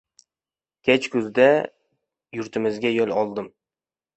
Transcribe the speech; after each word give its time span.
Kech 0.87 1.09
kuzda 1.17 1.45
yurtimizga 2.39 2.93
yo‘l 2.97 3.17
oldim. 3.21 3.53